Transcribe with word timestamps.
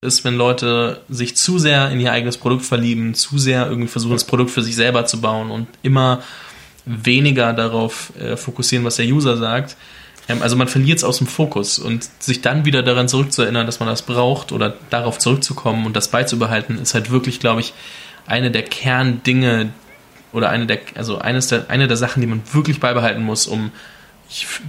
ist, 0.00 0.24
wenn 0.24 0.36
Leute 0.36 1.00
sich 1.08 1.36
zu 1.36 1.58
sehr 1.58 1.90
in 1.90 1.98
ihr 1.98 2.12
eigenes 2.12 2.38
Produkt 2.38 2.64
verlieben, 2.64 3.14
zu 3.14 3.36
sehr 3.36 3.66
irgendwie 3.66 3.88
versuchen, 3.88 4.12
das 4.12 4.24
Produkt 4.24 4.50
für 4.50 4.62
sich 4.62 4.76
selber 4.76 5.06
zu 5.06 5.20
bauen 5.20 5.50
und 5.50 5.66
immer 5.82 6.22
weniger 6.84 7.52
darauf 7.52 8.12
äh, 8.16 8.36
fokussieren, 8.36 8.84
was 8.84 8.96
der 8.96 9.06
User 9.06 9.36
sagt. 9.36 9.76
Ähm, 10.28 10.40
also 10.40 10.54
man 10.54 10.68
verliert 10.68 10.98
es 10.98 11.04
aus 11.04 11.18
dem 11.18 11.26
Fokus 11.26 11.80
und 11.80 12.08
sich 12.22 12.42
dann 12.42 12.64
wieder 12.64 12.84
daran 12.84 13.08
zurückzuerinnern, 13.08 13.66
dass 13.66 13.80
man 13.80 13.88
das 13.88 14.02
braucht 14.02 14.52
oder 14.52 14.76
darauf 14.90 15.18
zurückzukommen 15.18 15.84
und 15.84 15.96
das 15.96 16.08
beizubehalten, 16.08 16.78
ist 16.78 16.94
halt 16.94 17.10
wirklich, 17.10 17.40
glaube 17.40 17.60
ich, 17.60 17.74
eine 18.24 18.52
der 18.52 18.62
Kerndinge 18.62 19.70
oder 20.32 20.50
eine 20.50 20.66
der, 20.66 20.78
also 20.94 21.18
eines 21.18 21.48
der, 21.48 21.70
eine 21.70 21.88
der 21.88 21.96
Sachen, 21.96 22.20
die 22.20 22.28
man 22.28 22.42
wirklich 22.52 22.78
beibehalten 22.78 23.24
muss, 23.24 23.48
um 23.48 23.72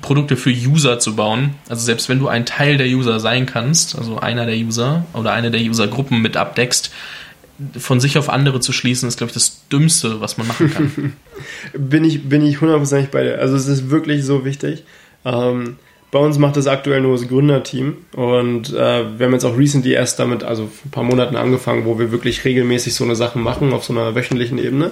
Produkte 0.01 0.37
für 0.37 0.51
User 0.51 0.99
zu 0.99 1.15
bauen. 1.15 1.55
Also 1.67 1.83
selbst 1.83 2.07
wenn 2.09 2.19
du 2.19 2.27
ein 2.27 2.45
Teil 2.45 2.77
der 2.77 2.87
User 2.87 3.19
sein 3.19 3.45
kannst, 3.45 3.97
also 3.97 4.19
einer 4.19 4.45
der 4.45 4.55
User 4.55 5.05
oder 5.13 5.33
eine 5.33 5.51
der 5.51 5.61
Usergruppen 5.61 6.21
mit 6.21 6.37
abdeckst, 6.37 6.91
von 7.77 7.99
sich 7.99 8.17
auf 8.17 8.29
andere 8.29 8.61
zu 8.61 8.71
schließen, 8.71 9.09
ist, 9.09 9.17
glaube 9.17 9.29
ich, 9.29 9.33
das 9.33 9.67
Dümmste, 9.67 10.21
was 10.21 10.37
man 10.37 10.47
machen 10.47 10.73
kann. 10.73 11.13
bin 11.73 12.05
ich, 12.05 12.29
bin 12.29 12.45
ich 12.45 12.61
hundertprozentig 12.61 13.11
bei 13.11 13.23
dir. 13.23 13.39
Also 13.39 13.55
es 13.55 13.67
ist 13.67 13.89
wirklich 13.89 14.23
so 14.23 14.45
wichtig. 14.45 14.83
Ähm, 15.25 15.75
bei 16.11 16.19
uns 16.19 16.37
macht 16.37 16.55
das 16.55 16.67
aktuell 16.67 17.01
nur 17.01 17.17
das 17.17 17.27
Gründerteam 17.27 17.97
und 18.13 18.69
äh, 18.73 19.19
wir 19.19 19.25
haben 19.25 19.33
jetzt 19.33 19.45
auch 19.45 19.57
recently 19.57 19.91
erst 19.91 20.17
damit, 20.17 20.43
also 20.43 20.69
ein 20.85 20.89
paar 20.89 21.03
Monaten 21.03 21.35
angefangen, 21.35 21.85
wo 21.85 21.99
wir 21.99 22.11
wirklich 22.11 22.45
regelmäßig 22.45 22.95
so 22.95 23.03
eine 23.03 23.15
Sache 23.15 23.37
machen 23.37 23.73
auf 23.73 23.83
so 23.83 23.93
einer 23.93 24.15
wöchentlichen 24.15 24.57
Ebene. 24.57 24.91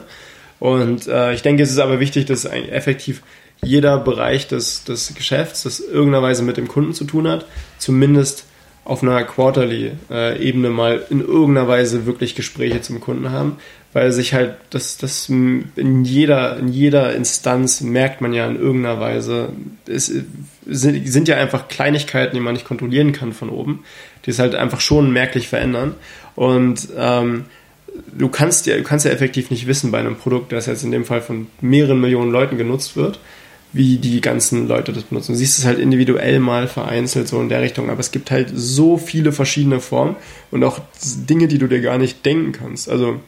Und 0.60 1.08
äh, 1.08 1.34
ich 1.34 1.42
denke, 1.42 1.64
es 1.64 1.72
ist 1.72 1.80
aber 1.80 2.00
wichtig, 2.00 2.26
dass 2.26 2.46
effektiv 2.46 3.24
jeder 3.64 3.98
Bereich 3.98 4.48
des, 4.48 4.84
des 4.84 5.14
Geschäfts, 5.16 5.64
das 5.64 5.80
irgendeiner 5.80 6.24
Weise 6.24 6.44
mit 6.44 6.58
dem 6.58 6.68
Kunden 6.68 6.94
zu 6.94 7.06
tun 7.06 7.28
hat, 7.28 7.46
zumindest 7.78 8.46
auf 8.88 9.04
einer 9.04 9.22
Quarterly-Ebene 9.24 10.70
mal 10.70 11.04
in 11.10 11.20
irgendeiner 11.20 11.68
Weise 11.68 12.06
wirklich 12.06 12.36
Gespräche 12.36 12.82
zum 12.82 13.02
Kunden 13.02 13.32
haben, 13.32 13.58
weil 13.92 14.14
sich 14.14 14.34
halt 14.34 14.56
das, 14.70 14.98
das 14.98 15.28
in 15.28 16.06
jeder, 16.06 16.58
in 16.58 16.70
jeder 16.70 17.14
Instanz 17.14 17.82
merkt 17.82 18.22
man 18.22 18.32
ja 18.32 18.48
in 18.48 18.56
irgendeiner 18.56 19.00
Weise, 19.02 19.50
es 19.88 20.14
sind, 20.66 21.10
sind 21.12 21.28
ja 21.28 21.36
einfach 21.36 21.68
Kleinigkeiten, 21.68 22.36
die 22.36 22.40
man 22.40 22.54
nicht 22.54 22.66
kontrollieren 22.66 23.12
kann 23.12 23.34
von 23.34 23.50
oben, 23.50 23.84
die 24.26 24.32
es 24.32 24.40
halt 24.40 24.56
einfach 24.56 24.80
schon 24.80 25.12
merklich 25.12 25.50
verändern. 25.50 25.96
Und 26.36 26.88
ähm, 26.98 27.46
du 28.18 28.30
kannst 28.30 28.68
ja, 28.68 28.78
du 28.78 28.84
kannst 28.84 29.06
ja 29.06 29.12
effektiv 29.12 29.50
nicht 29.50 29.68
wissen 29.68 29.92
bei 29.92 30.00
einem 30.00 30.16
Produkt, 30.16 30.52
das 30.54 30.66
jetzt 30.66 30.84
in 30.84 30.92
dem 30.92 31.04
Fall 31.04 31.22
von 31.22 31.48
mehreren 31.60 32.00
Millionen 32.00 32.32
Leuten 32.32 32.58
genutzt 32.58 32.96
wird, 32.96 33.20
wie 33.78 33.98
die 33.98 34.22
ganzen 34.22 34.68
Leute 34.68 34.92
das 34.92 35.04
benutzen. 35.04 35.34
Du 35.34 35.38
siehst 35.38 35.58
es 35.58 35.66
halt 35.66 35.80
individuell 35.80 36.40
mal 36.40 36.68
vereinzelt 36.68 37.28
so 37.28 37.40
in 37.42 37.50
der 37.50 37.62
Richtung, 37.62 37.90
aber 37.90 38.00
es 38.00 38.12
gibt 38.12 38.32
halt 38.32 38.52
so 38.54 38.98
viele 38.98 39.32
verschiedene 39.32 39.80
Formen 39.80 40.16
und 40.52 40.64
auch 40.64 40.80
Dinge, 41.30 41.48
die 41.48 41.58
du 41.58 41.68
dir 41.68 41.82
gar 41.82 41.98
nicht 41.98 42.26
denken 42.26 42.52
kannst. 42.52 42.90
Also 42.90 43.20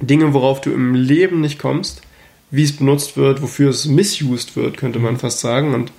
Dinge, 0.00 0.34
worauf 0.34 0.60
du 0.60 0.72
im 0.72 0.94
Leben 0.94 1.40
nicht 1.40 1.58
kommst, 1.58 2.02
wie 2.50 2.64
es 2.64 2.76
benutzt 2.76 3.16
wird, 3.16 3.42
wofür 3.42 3.70
es 3.70 3.86
misused 3.86 4.56
wird, 4.56 4.76
könnte 4.76 4.98
man 4.98 5.18
fast 5.18 5.40
sagen. 5.40 5.74
Und 5.74 5.92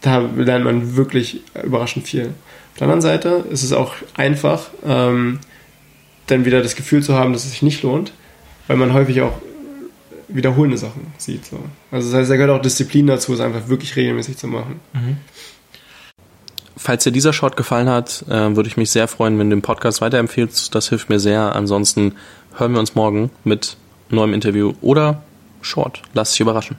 da 0.00 0.18
lernt 0.18 0.64
man 0.64 0.96
wirklich 0.96 1.40
überraschend 1.62 2.06
viel. 2.06 2.26
Auf 2.72 2.78
der 2.78 2.84
anderen 2.84 3.02
Seite 3.02 3.44
ist 3.50 3.62
es 3.62 3.72
auch 3.72 3.94
einfach, 4.14 4.70
ähm, 4.86 5.40
dann 6.26 6.44
wieder 6.44 6.62
das 6.62 6.76
Gefühl 6.76 7.02
zu 7.02 7.14
haben, 7.14 7.32
dass 7.32 7.44
es 7.44 7.50
sich 7.50 7.62
nicht 7.62 7.82
lohnt, 7.82 8.12
weil 8.66 8.76
man 8.76 8.92
häufig 8.92 9.20
auch 9.20 9.40
wiederholende 10.34 10.78
Sachen 10.78 11.12
sieht. 11.18 11.46
So. 11.46 11.58
Also 11.90 12.10
das 12.10 12.20
heißt, 12.20 12.30
da 12.30 12.36
gehört 12.36 12.58
auch 12.58 12.62
Disziplin 12.62 13.06
dazu, 13.06 13.32
es 13.34 13.40
einfach 13.40 13.68
wirklich 13.68 13.96
regelmäßig 13.96 14.36
zu 14.36 14.46
machen. 14.46 14.80
Mhm. 14.92 15.16
Falls 16.76 17.04
dir 17.04 17.12
dieser 17.12 17.32
Short 17.32 17.56
gefallen 17.56 17.88
hat, 17.88 18.24
äh, 18.28 18.56
würde 18.56 18.68
ich 18.68 18.76
mich 18.76 18.90
sehr 18.90 19.06
freuen, 19.06 19.38
wenn 19.38 19.50
du 19.50 19.56
den 19.56 19.62
Podcast 19.62 20.00
weiterempfehlst. 20.00 20.74
Das 20.74 20.88
hilft 20.88 21.10
mir 21.10 21.20
sehr. 21.20 21.54
Ansonsten 21.54 22.14
hören 22.56 22.72
wir 22.72 22.80
uns 22.80 22.94
morgen 22.94 23.30
mit 23.44 23.76
neuem 24.08 24.32
Interview 24.32 24.72
oder 24.80 25.22
Short. 25.60 26.02
Lass 26.14 26.32
dich 26.32 26.40
überraschen. 26.40 26.76